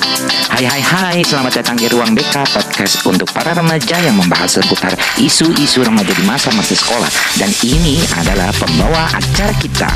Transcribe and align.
Hai 0.00 0.64
hai 0.64 0.80
hai, 0.80 1.18
selamat 1.20 1.60
datang 1.60 1.76
di 1.76 1.84
Ruang 1.92 2.16
BK 2.16 2.32
Podcast 2.48 3.04
untuk 3.04 3.28
para 3.36 3.52
remaja 3.52 4.00
yang 4.00 4.16
membahas 4.16 4.56
seputar 4.56 4.96
isu-isu 5.20 5.84
remaja 5.84 6.16
di 6.16 6.24
masa-masa 6.24 6.72
sekolah. 6.72 7.12
Dan 7.36 7.52
ini 7.60 8.00
adalah 8.16 8.48
pembawa 8.56 9.12
acara 9.12 9.52
kita 9.60 9.92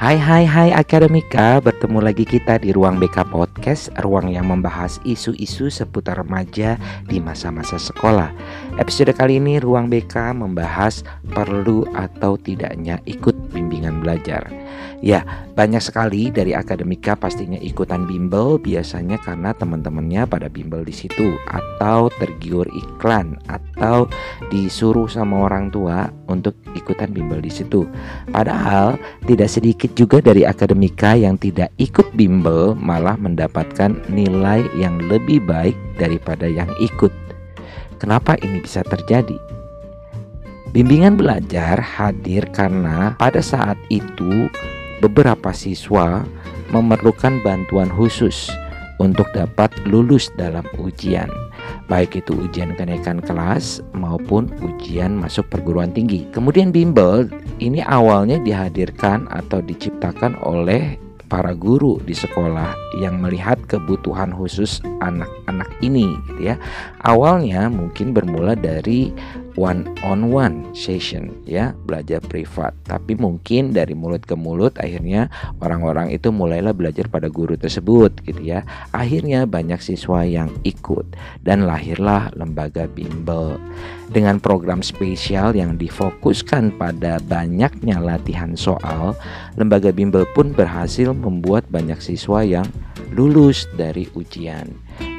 Hai 0.00 0.16
hai 0.16 0.48
hai 0.48 0.72
Akademika, 0.72 1.60
bertemu 1.60 2.00
lagi 2.00 2.24
kita 2.24 2.56
di 2.56 2.72
Ruang 2.72 2.96
BK 2.96 3.20
Podcast, 3.28 3.92
ruang 4.00 4.32
yang 4.32 4.48
membahas 4.48 4.96
isu-isu 5.04 5.68
seputar 5.68 6.16
remaja 6.16 6.80
di 7.04 7.20
masa-masa 7.20 7.76
sekolah. 7.76 8.32
Episode 8.80 9.12
kali 9.12 9.36
ini 9.36 9.60
Ruang 9.60 9.92
BK 9.92 10.32
membahas 10.32 11.04
perlu 11.36 11.84
atau 11.92 12.40
tidaknya 12.40 12.96
ikut 13.04 13.52
bimbingan 13.52 14.00
belajar. 14.00 14.48
Ya, 15.04 15.24
banyak 15.56 15.80
sekali 15.80 16.32
dari 16.32 16.52
akademika 16.56 17.16
pastinya 17.16 17.56
ikutan 17.60 18.04
bimbel 18.04 18.56
biasanya 18.56 19.20
karena 19.20 19.56
teman-temannya 19.56 20.28
pada 20.28 20.48
bimbel 20.48 20.84
di 20.84 20.92
situ 20.92 21.36
atau 21.48 22.12
tergiur 22.20 22.68
iklan 22.68 23.36
atau 23.48 24.08
disuruh 24.52 25.08
sama 25.08 25.48
orang 25.48 25.72
tua 25.72 26.12
untuk 26.28 26.52
ikutan 26.76 27.12
bimbel 27.16 27.40
di 27.40 27.48
situ. 27.48 27.88
Padahal 28.28 29.00
tidak 29.24 29.48
sedikit 29.48 29.89
juga 29.94 30.22
dari 30.22 30.46
akademika 30.46 31.18
yang 31.18 31.36
tidak 31.40 31.70
ikut 31.76 32.06
bimbel 32.14 32.74
malah 32.78 33.18
mendapatkan 33.18 33.96
nilai 34.10 34.64
yang 34.78 34.98
lebih 35.10 35.42
baik 35.44 35.76
daripada 35.98 36.46
yang 36.46 36.68
ikut. 36.78 37.12
Kenapa 38.00 38.38
ini 38.40 38.64
bisa 38.64 38.80
terjadi? 38.86 39.36
Bimbingan 40.70 41.18
belajar 41.18 41.82
hadir 41.82 42.46
karena 42.54 43.18
pada 43.18 43.42
saat 43.42 43.76
itu 43.90 44.46
beberapa 45.02 45.50
siswa 45.50 46.22
memerlukan 46.70 47.42
bantuan 47.42 47.90
khusus 47.90 48.48
untuk 49.02 49.26
dapat 49.34 49.72
lulus 49.88 50.30
dalam 50.38 50.62
ujian, 50.78 51.26
baik 51.90 52.22
itu 52.22 52.46
ujian 52.46 52.78
kenaikan 52.78 53.18
kelas 53.18 53.82
maupun 53.92 54.46
ujian 54.62 55.18
masuk 55.18 55.50
perguruan 55.50 55.90
tinggi. 55.90 56.24
Kemudian 56.30 56.70
bimbel 56.70 57.26
ini 57.58 57.82
awalnya 57.82 58.38
dihadirkan 58.38 59.26
atau 59.26 59.58
diciptakan 59.58 60.38
oleh 60.46 60.94
para 61.30 61.54
guru 61.54 61.98
di 62.02 62.14
sekolah 62.14 62.74
yang 62.98 63.22
melihat 63.22 63.58
kebutuhan 63.66 64.34
khusus 64.34 64.82
anak-anak 65.02 65.70
ini 65.82 66.14
gitu 66.30 66.54
ya. 66.54 66.56
Awalnya 67.06 67.70
mungkin 67.70 68.14
bermula 68.14 68.54
dari 68.58 69.10
one 69.60 69.84
on 70.00 70.32
one 70.32 70.64
session 70.72 71.28
ya 71.44 71.76
belajar 71.84 72.24
privat. 72.24 72.72
Tapi 72.88 73.12
mungkin 73.20 73.76
dari 73.76 73.92
mulut 73.92 74.24
ke 74.24 74.32
mulut 74.32 74.72
akhirnya 74.80 75.28
orang-orang 75.60 76.08
itu 76.08 76.32
mulailah 76.32 76.72
belajar 76.72 77.12
pada 77.12 77.28
guru 77.28 77.60
tersebut 77.60 78.24
gitu 78.24 78.40
ya. 78.40 78.64
Akhirnya 78.96 79.44
banyak 79.44 79.84
siswa 79.84 80.24
yang 80.24 80.48
ikut 80.64 81.04
dan 81.44 81.68
lahirlah 81.68 82.32
lembaga 82.32 82.88
bimbel. 82.88 83.60
Dengan 84.10 84.42
program 84.42 84.82
spesial 84.82 85.54
yang 85.54 85.78
difokuskan 85.78 86.74
pada 86.74 87.22
banyaknya 87.22 88.02
latihan 88.02 88.58
soal 88.58 89.14
lembaga 89.54 89.94
bimbel 89.94 90.26
pun 90.34 90.50
berhasil 90.50 91.14
membuat 91.14 91.62
banyak 91.70 92.00
siswa 92.02 92.42
yang 92.42 92.66
lulus 93.14 93.70
dari 93.78 94.10
ujian 94.18 94.66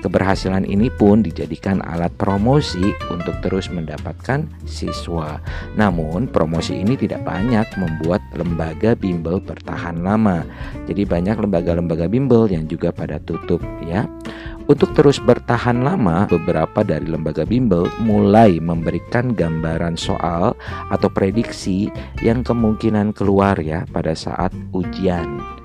Keberhasilan 0.02 0.66
ini 0.66 0.90
pun 0.90 1.22
dijadikan 1.22 1.78
alat 1.86 2.10
promosi 2.18 2.82
untuk 3.14 3.38
terus 3.46 3.70
mendapatkan 3.70 4.50
siswa. 4.66 5.38
Namun, 5.78 6.26
promosi 6.26 6.82
ini 6.82 6.98
tidak 6.98 7.22
banyak 7.22 7.70
membuat 7.78 8.26
lembaga 8.34 8.98
bimbel 8.98 9.38
bertahan 9.38 10.02
lama. 10.02 10.42
Jadi 10.90 11.06
banyak 11.06 11.38
lembaga-lembaga 11.38 12.10
bimbel 12.10 12.50
yang 12.50 12.66
juga 12.66 12.90
pada 12.90 13.22
tutup 13.22 13.62
ya. 13.86 14.10
Untuk 14.66 14.94
terus 14.98 15.22
bertahan 15.22 15.86
lama, 15.86 16.26
beberapa 16.30 16.82
dari 16.82 17.06
lembaga 17.06 17.46
bimbel 17.46 17.86
mulai 18.02 18.58
memberikan 18.58 19.38
gambaran 19.38 19.98
soal 19.98 20.58
atau 20.90 21.10
prediksi 21.14 21.94
yang 22.26 22.42
kemungkinan 22.42 23.14
keluar 23.14 23.58
ya 23.62 23.86
pada 23.90 24.18
saat 24.18 24.50
ujian 24.74 25.61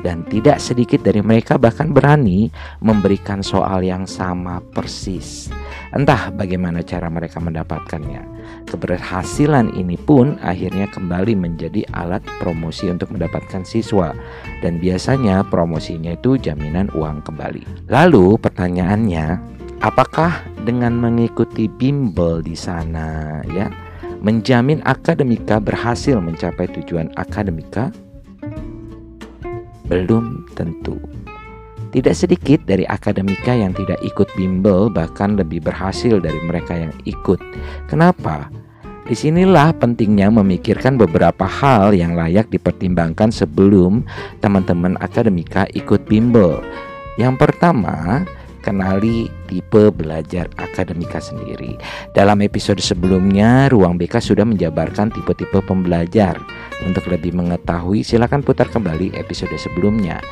dan 0.00 0.24
tidak 0.28 0.60
sedikit 0.60 1.00
dari 1.04 1.20
mereka 1.20 1.60
bahkan 1.60 1.92
berani 1.92 2.48
memberikan 2.80 3.44
soal 3.44 3.84
yang 3.84 4.08
sama 4.08 4.60
persis. 4.72 5.52
Entah 5.90 6.30
bagaimana 6.30 6.80
cara 6.86 7.10
mereka 7.10 7.42
mendapatkannya. 7.42 8.22
Keberhasilan 8.70 9.74
ini 9.74 9.98
pun 9.98 10.38
akhirnya 10.38 10.86
kembali 10.90 11.34
menjadi 11.34 11.82
alat 11.90 12.22
promosi 12.38 12.86
untuk 12.86 13.10
mendapatkan 13.10 13.66
siswa 13.66 14.14
dan 14.62 14.78
biasanya 14.78 15.42
promosinya 15.46 16.14
itu 16.14 16.38
jaminan 16.38 16.86
uang 16.94 17.26
kembali. 17.26 17.90
Lalu 17.90 18.38
pertanyaannya, 18.38 19.42
apakah 19.82 20.46
dengan 20.62 20.94
mengikuti 20.94 21.66
bimbel 21.66 22.44
di 22.44 22.54
sana 22.54 23.40
ya 23.50 23.66
menjamin 24.20 24.84
akademika 24.84 25.58
berhasil 25.58 26.20
mencapai 26.20 26.70
tujuan 26.70 27.10
akademika? 27.16 27.90
Belum 29.90 30.46
tentu. 30.54 30.94
Tidak 31.90 32.14
sedikit 32.14 32.62
dari 32.62 32.86
akademika 32.86 33.50
yang 33.50 33.74
tidak 33.74 33.98
ikut 34.06 34.30
bimbel 34.38 34.86
bahkan 34.86 35.34
lebih 35.34 35.58
berhasil 35.58 36.22
dari 36.22 36.38
mereka 36.46 36.78
yang 36.78 36.94
ikut. 37.02 37.42
Kenapa? 37.90 38.46
Di 39.10 39.18
sinilah 39.18 39.74
pentingnya 39.74 40.30
memikirkan 40.30 40.94
beberapa 40.94 41.42
hal 41.42 41.90
yang 41.90 42.14
layak 42.14 42.46
dipertimbangkan 42.54 43.34
sebelum 43.34 44.06
teman-teman 44.38 44.94
akademika 45.02 45.66
ikut 45.74 46.06
bimbel. 46.06 46.62
Yang 47.18 47.42
pertama, 47.42 48.22
kenali 48.62 49.26
tipe 49.50 49.90
belajar 49.90 50.46
akademika 50.60 51.18
sendiri. 51.18 51.74
Dalam 52.14 52.38
episode 52.44 52.78
sebelumnya, 52.78 53.66
Ruang 53.72 53.98
BK 53.98 54.22
sudah 54.22 54.46
menjabarkan 54.46 55.10
tipe-tipe 55.10 55.58
pembelajar. 55.66 56.38
Untuk 56.86 57.10
lebih 57.10 57.34
mengetahui, 57.36 58.06
silakan 58.06 58.40
putar 58.40 58.70
kembali 58.70 59.12
episode 59.18 59.52
sebelumnya. 59.58 60.22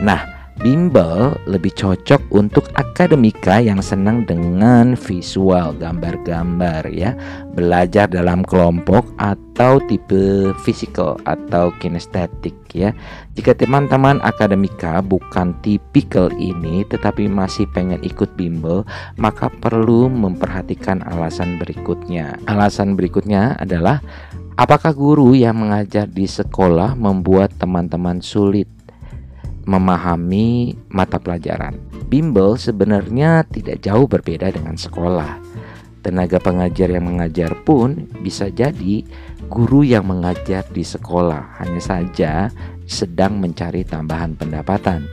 Nah, 0.00 0.37
Bimbel 0.58 1.38
lebih 1.46 1.70
cocok 1.70 2.34
untuk 2.34 2.66
akademika 2.74 3.62
yang 3.62 3.78
senang 3.78 4.26
dengan 4.26 4.98
visual, 4.98 5.70
gambar-gambar 5.78 6.82
ya, 6.90 7.14
belajar 7.54 8.10
dalam 8.10 8.42
kelompok 8.42 9.06
atau 9.22 9.78
tipe 9.86 10.50
fisikal 10.66 11.14
atau 11.30 11.70
kinestetik 11.78 12.58
ya. 12.74 12.90
Jika 13.38 13.54
teman-teman 13.54 14.18
akademika 14.18 14.98
bukan 14.98 15.54
tipikal 15.62 16.26
ini 16.34 16.82
tetapi 16.90 17.30
masih 17.30 17.70
pengen 17.70 18.02
ikut 18.02 18.34
bimbel, 18.34 18.82
maka 19.14 19.46
perlu 19.62 20.10
memperhatikan 20.10 21.06
alasan 21.06 21.62
berikutnya. 21.62 22.34
Alasan 22.50 22.98
berikutnya 22.98 23.54
adalah 23.62 24.02
apakah 24.58 24.90
guru 24.90 25.38
yang 25.38 25.62
mengajar 25.62 26.10
di 26.10 26.26
sekolah 26.26 26.98
membuat 26.98 27.54
teman-teman 27.62 28.18
sulit 28.18 28.77
memahami 29.68 30.72
mata 30.88 31.20
pelajaran. 31.20 31.76
Bimbel 32.08 32.56
sebenarnya 32.56 33.44
tidak 33.52 33.84
jauh 33.84 34.08
berbeda 34.08 34.48
dengan 34.48 34.80
sekolah. 34.80 35.36
Tenaga 36.00 36.40
pengajar 36.40 36.88
yang 36.88 37.04
mengajar 37.04 37.52
pun 37.68 38.08
bisa 38.24 38.48
jadi 38.48 39.04
guru 39.52 39.84
yang 39.84 40.08
mengajar 40.08 40.64
di 40.72 40.80
sekolah, 40.80 41.60
hanya 41.60 41.82
saja 41.84 42.32
sedang 42.88 43.36
mencari 43.36 43.84
tambahan 43.84 44.32
pendapatan. 44.32 45.04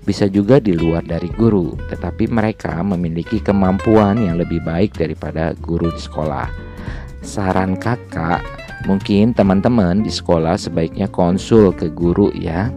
Bisa 0.00 0.32
juga 0.32 0.56
di 0.56 0.72
luar 0.72 1.04
dari 1.04 1.28
guru, 1.28 1.76
tetapi 1.92 2.24
mereka 2.32 2.80
memiliki 2.80 3.36
kemampuan 3.36 4.16
yang 4.16 4.40
lebih 4.40 4.64
baik 4.64 4.96
daripada 4.96 5.52
guru 5.60 5.92
di 5.92 6.00
sekolah. 6.00 6.48
Saran 7.20 7.76
kakak, 7.76 8.40
mungkin 8.88 9.36
teman-teman 9.36 10.00
di 10.00 10.08
sekolah 10.08 10.56
sebaiknya 10.56 11.04
konsul 11.12 11.76
ke 11.76 11.92
guru 11.92 12.32
ya 12.32 12.72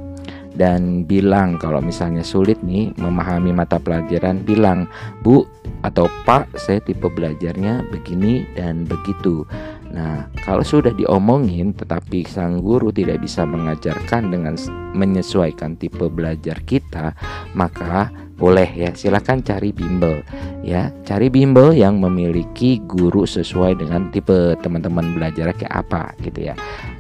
dan 0.54 1.04
bilang 1.10 1.58
kalau 1.58 1.82
misalnya 1.82 2.22
sulit 2.22 2.62
nih 2.62 2.94
memahami 2.98 3.54
mata 3.54 3.82
pelajaran 3.82 4.46
bilang 4.46 4.86
Bu 5.26 5.46
atau 5.84 6.08
Pak 6.24 6.56
saya 6.56 6.80
tipe 6.80 7.10
belajarnya 7.10 7.90
begini 7.92 8.46
dan 8.56 8.86
begitu 8.86 9.44
Nah 9.94 10.26
kalau 10.42 10.66
sudah 10.66 10.92
diomongin 10.92 11.72
tetapi 11.78 12.26
sang 12.26 12.66
guru 12.66 12.90
tidak 12.90 13.22
bisa 13.22 13.46
mengajarkan 13.46 14.34
dengan 14.34 14.58
menyesuaikan 14.98 15.78
tipe 15.78 16.10
belajar 16.10 16.58
kita 16.66 17.14
maka 17.54 18.10
boleh 18.34 18.66
ya 18.74 18.90
silahkan 18.98 19.40
cari 19.46 19.70
bimbel 19.70 20.26
ya. 20.66 20.90
Cari 21.06 21.30
bimbel 21.30 21.78
yang 21.78 22.02
memiliki 22.02 22.82
guru 22.90 23.30
sesuai 23.30 23.78
dengan 23.78 24.10
tipe 24.10 24.58
teman-teman 24.60 25.14
belajar 25.14 25.54
kayak 25.54 25.86
apa 25.86 26.18
gitu 26.26 26.50
ya. 26.50 26.56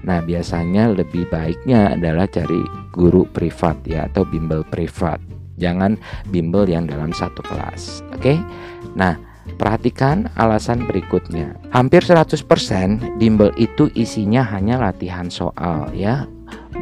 Nah 0.05 0.21
biasanya 0.21 0.93
lebih 0.93 1.25
baiknya 1.33 1.97
adalah 1.97 2.29
cari 2.29 2.61
guru 2.93 3.25
privat 3.25 3.81
ya 3.89 4.05
atau 4.05 4.21
bimbel 4.23 4.61
privat. 4.69 5.17
Jangan 5.57 5.97
bimbel 6.29 6.69
yang 6.69 6.85
dalam 6.85 7.09
satu 7.09 7.41
kelas 7.41 8.05
oke? 8.13 8.37
Nah 8.93 9.32
Perhatikan 9.43 10.31
alasan 10.39 10.87
berikutnya. 10.87 11.59
Hampir 11.75 12.01
100% 12.01 13.19
bimbel 13.19 13.51
itu 13.59 13.91
isinya 13.91 14.41
hanya 14.43 14.79
latihan 14.79 15.27
soal 15.27 15.91
ya, 15.91 16.25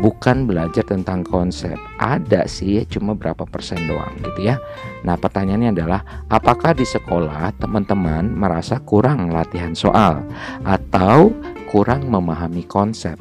bukan 0.01 0.49
belajar 0.49 0.81
tentang 0.85 1.21
konsep. 1.21 1.77
Ada 2.01 2.49
sih, 2.49 2.81
cuma 2.89 3.13
berapa 3.13 3.45
persen 3.45 3.85
doang 3.85 4.13
gitu 4.21 4.49
ya. 4.49 4.57
Nah, 5.05 5.17
pertanyaannya 5.17 5.73
adalah 5.73 6.01
apakah 6.29 6.73
di 6.73 6.85
sekolah 6.85 7.53
teman-teman 7.61 8.29
merasa 8.33 8.81
kurang 8.81 9.29
latihan 9.29 9.77
soal 9.77 10.25
atau 10.65 11.33
kurang 11.69 12.09
memahami 12.09 12.65
konsep? 12.65 13.17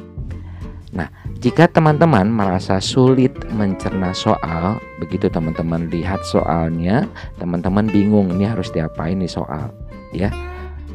Nah, 0.91 1.07
jika 1.41 1.65
teman-teman 1.65 2.29
merasa 2.29 2.77
sulit 2.77 3.33
mencerna 3.49 4.13
soal, 4.13 4.77
begitu 5.01 5.25
teman-teman 5.25 5.89
lihat 5.89 6.21
soalnya, 6.21 7.09
teman-teman 7.41 7.89
bingung 7.89 8.29
ini 8.37 8.45
harus 8.45 8.69
diapain 8.69 9.17
nih 9.17 9.25
soal, 9.25 9.73
ya. 10.13 10.29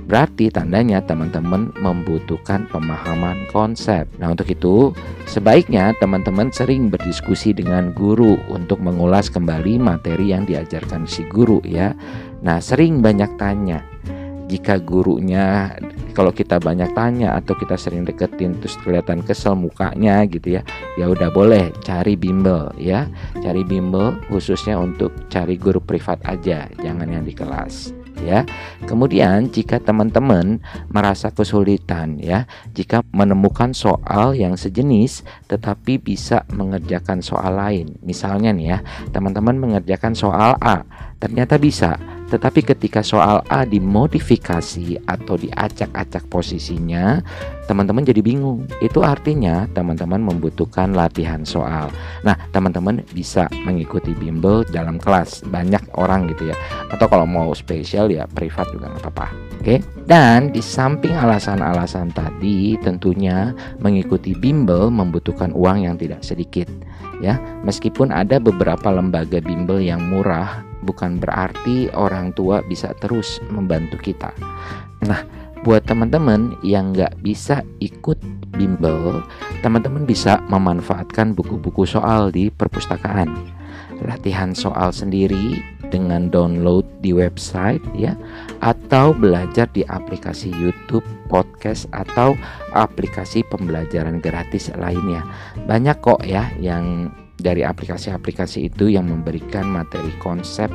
Berarti 0.06 0.54
tandanya 0.54 1.02
teman-teman 1.02 1.74
membutuhkan 1.82 2.70
pemahaman 2.70 3.50
konsep. 3.50 4.06
Nah, 4.22 4.30
untuk 4.30 4.46
itu 4.46 4.94
sebaiknya 5.26 5.98
teman-teman 5.98 6.54
sering 6.54 6.94
berdiskusi 6.94 7.50
dengan 7.50 7.90
guru 7.90 8.38
untuk 8.46 8.78
mengulas 8.78 9.26
kembali 9.26 9.82
materi 9.82 10.30
yang 10.30 10.46
diajarkan 10.46 11.10
si 11.10 11.26
guru 11.26 11.58
ya. 11.66 11.90
Nah, 12.46 12.62
sering 12.62 13.02
banyak 13.02 13.34
tanya 13.34 13.82
jika 14.46 14.78
gurunya 14.78 15.74
kalau 16.14 16.30
kita 16.30 16.56
banyak 16.62 16.90
tanya 16.94 17.36
atau 17.36 17.52
kita 17.58 17.74
sering 17.74 18.06
deketin 18.06 18.56
terus 18.62 18.78
kelihatan 18.80 19.20
kesel 19.26 19.58
mukanya 19.58 20.22
gitu 20.26 20.58
ya 20.58 20.62
ya 20.96 21.10
udah 21.10 21.28
boleh 21.34 21.74
cari 21.82 22.14
bimbel 22.14 22.70
ya 22.78 23.10
cari 23.42 23.66
bimbel 23.66 24.16
khususnya 24.30 24.78
untuk 24.78 25.12
cari 25.28 25.58
guru 25.58 25.82
privat 25.82 26.22
aja 26.24 26.70
jangan 26.80 27.10
yang 27.10 27.26
di 27.26 27.34
kelas 27.34 28.06
ya. 28.24 28.48
Kemudian 28.84 29.52
jika 29.52 29.80
teman-teman 29.82 30.62
merasa 30.88 31.28
kesulitan 31.32 32.16
ya, 32.20 32.48
jika 32.72 33.04
menemukan 33.12 33.76
soal 33.76 34.32
yang 34.36 34.56
sejenis 34.56 35.26
tetapi 35.50 36.00
bisa 36.00 36.46
mengerjakan 36.52 37.20
soal 37.20 37.56
lain. 37.56 37.96
Misalnya 38.00 38.52
nih 38.54 38.66
ya, 38.76 38.78
teman-teman 39.12 39.56
mengerjakan 39.58 40.16
soal 40.16 40.56
A, 40.62 40.86
ternyata 41.18 41.56
bisa 41.56 41.96
tetapi 42.26 42.66
ketika 42.66 43.06
soal 43.06 43.38
A 43.46 43.62
dimodifikasi 43.62 44.98
atau 45.06 45.38
diacak-acak 45.38 46.26
posisinya, 46.26 47.22
teman-teman 47.70 48.02
jadi 48.02 48.18
bingung. 48.18 48.66
Itu 48.82 49.06
artinya 49.06 49.70
teman-teman 49.70 50.18
membutuhkan 50.18 50.90
latihan 50.90 51.46
soal. 51.46 51.86
Nah, 52.26 52.34
teman-teman 52.50 53.06
bisa 53.14 53.46
mengikuti 53.62 54.10
bimbel 54.10 54.66
dalam 54.74 54.98
kelas. 54.98 55.46
Banyak 55.46 55.94
orang 55.94 56.26
gitu 56.34 56.50
ya. 56.50 56.56
Atau 56.90 57.06
kalau 57.06 57.30
mau 57.30 57.54
spesial 57.54 58.10
ya 58.10 58.26
privat 58.26 58.74
juga 58.74 58.90
nggak 58.90 59.06
apa-apa. 59.06 59.26
Oke. 59.62 59.78
Dan 60.02 60.50
di 60.50 60.58
samping 60.58 61.14
alasan-alasan 61.14 62.10
tadi, 62.10 62.74
tentunya 62.82 63.54
mengikuti 63.78 64.34
bimbel 64.34 64.90
membutuhkan 64.90 65.54
uang 65.54 65.86
yang 65.86 65.94
tidak 65.94 66.26
sedikit. 66.26 66.66
Ya, 67.22 67.38
meskipun 67.62 68.12
ada 68.12 68.42
beberapa 68.42 68.92
lembaga 68.92 69.40
bimbel 69.40 69.80
yang 69.80 70.04
murah 70.04 70.65
bukan 70.86 71.18
berarti 71.18 71.90
orang 71.92 72.30
tua 72.38 72.62
bisa 72.62 72.94
terus 73.02 73.42
membantu 73.50 73.98
kita. 73.98 74.30
Nah, 75.02 75.26
buat 75.66 75.82
teman-teman 75.82 76.54
yang 76.62 76.94
nggak 76.94 77.18
bisa 77.26 77.66
ikut 77.82 78.22
bimbel, 78.54 79.26
teman-teman 79.66 80.06
bisa 80.06 80.38
memanfaatkan 80.46 81.34
buku-buku 81.34 81.82
soal 81.82 82.30
di 82.30 82.54
perpustakaan. 82.54 83.34
Latihan 84.06 84.54
soal 84.54 84.92
sendiri 84.94 85.58
dengan 85.88 86.28
download 86.28 86.84
di 87.00 87.16
website 87.16 87.82
ya 87.96 88.12
atau 88.60 89.16
belajar 89.16 89.66
di 89.72 89.82
aplikasi 89.86 90.52
YouTube, 90.52 91.04
podcast 91.26 91.88
atau 91.90 92.36
aplikasi 92.76 93.42
pembelajaran 93.48 94.20
gratis 94.20 94.70
lainnya. 94.76 95.24
Banyak 95.64 95.96
kok 95.98 96.22
ya 96.22 96.50
yang 96.60 97.10
dari 97.36 97.62
aplikasi-aplikasi 97.62 98.72
itu 98.72 98.88
yang 98.88 99.12
memberikan 99.12 99.68
materi 99.68 100.12
konsep 100.20 100.72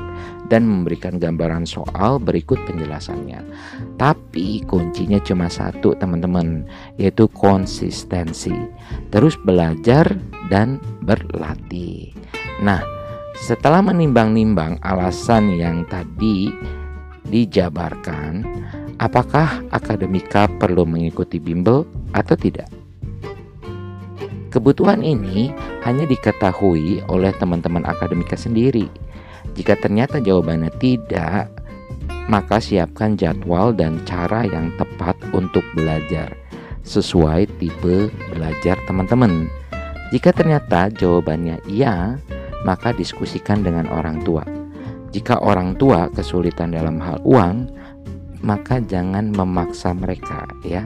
dan 0.48 0.68
memberikan 0.68 1.18
gambaran 1.18 1.66
soal 1.66 2.22
berikut 2.22 2.62
penjelasannya. 2.70 3.42
Tapi 3.98 4.62
kuncinya 4.70 5.18
cuma 5.24 5.50
satu 5.50 5.98
teman-teman, 5.98 6.68
yaitu 7.02 7.26
konsistensi. 7.32 8.54
Terus 9.10 9.40
belajar 9.42 10.12
dan 10.54 10.78
berlatih. 11.02 12.14
Nah, 12.62 12.84
setelah 13.42 13.82
menimbang-nimbang 13.82 14.78
alasan 14.86 15.56
yang 15.56 15.88
tadi 15.90 16.52
dijabarkan, 17.26 18.46
apakah 19.02 19.66
akademika 19.74 20.46
perlu 20.62 20.86
mengikuti 20.86 21.42
bimbel 21.42 21.88
atau 22.14 22.36
tidak? 22.38 22.81
Kebutuhan 24.52 25.00
ini 25.00 25.56
hanya 25.88 26.04
diketahui 26.04 27.08
oleh 27.08 27.32
teman-teman 27.40 27.88
akademika 27.88 28.36
sendiri. 28.36 28.92
Jika 29.56 29.80
ternyata 29.80 30.20
jawabannya 30.20 30.68
tidak, 30.76 31.48
maka 32.28 32.60
siapkan 32.60 33.16
jadwal 33.16 33.72
dan 33.72 34.04
cara 34.04 34.44
yang 34.44 34.76
tepat 34.76 35.16
untuk 35.32 35.64
belajar 35.72 36.36
sesuai 36.84 37.48
tipe 37.64 38.12
belajar 38.36 38.76
teman-teman. 38.92 39.48
Jika 40.12 40.36
ternyata 40.36 40.92
jawabannya 40.92 41.64
iya, 41.72 42.20
maka 42.68 42.92
diskusikan 42.92 43.64
dengan 43.64 43.88
orang 43.88 44.20
tua. 44.28 44.44
Jika 45.16 45.40
orang 45.40 45.80
tua 45.80 46.12
kesulitan 46.12 46.76
dalam 46.76 47.00
hal 47.00 47.24
uang, 47.24 47.72
maka 48.42 48.82
jangan 48.82 49.30
memaksa 49.34 49.94
mereka 49.94 50.50
ya 50.66 50.86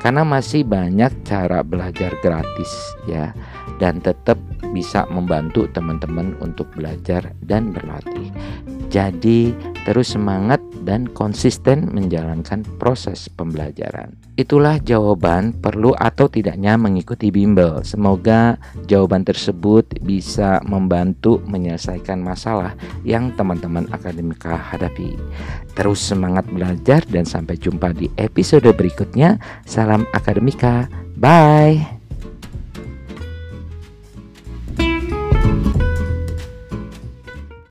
karena 0.00 0.22
masih 0.24 0.64
banyak 0.64 1.12
cara 1.24 1.60
belajar 1.64 2.12
gratis 2.20 2.72
ya 3.08 3.32
dan 3.80 4.00
tetap 4.00 4.40
bisa 4.72 5.04
membantu 5.08 5.68
teman-teman 5.72 6.36
untuk 6.40 6.68
belajar 6.72 7.32
dan 7.44 7.72
berlatih. 7.72 8.32
Jadi 8.88 9.52
terus 9.86 10.18
semangat 10.18 10.58
dan 10.82 11.06
konsisten 11.06 11.94
menjalankan 11.94 12.66
proses 12.82 13.30
pembelajaran. 13.30 14.18
Itulah 14.34 14.82
jawaban 14.82 15.54
perlu 15.54 15.94
atau 15.94 16.26
tidaknya 16.26 16.74
mengikuti 16.74 17.30
bimbel. 17.30 17.86
Semoga 17.86 18.58
jawaban 18.90 19.22
tersebut 19.22 19.86
bisa 20.02 20.58
membantu 20.66 21.38
menyelesaikan 21.46 22.18
masalah 22.18 22.74
yang 23.06 23.30
teman-teman 23.38 23.86
akademika 23.94 24.58
hadapi. 24.58 25.14
Terus 25.78 26.02
semangat 26.02 26.50
belajar 26.50 27.06
dan 27.06 27.22
sampai 27.22 27.54
jumpa 27.54 27.94
di 27.94 28.10
episode 28.18 28.66
berikutnya. 28.74 29.38
Salam 29.62 30.02
akademika. 30.10 30.90
Bye. 31.16 31.95